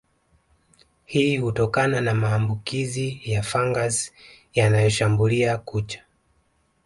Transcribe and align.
Hii 1.05 1.37
hutokana 1.37 2.01
na 2.01 2.13
maambukizi 2.15 3.21
ya 3.23 3.41
fangasi 3.43 4.11
yanayoshambulia 4.53 5.57
kucha 5.57 6.03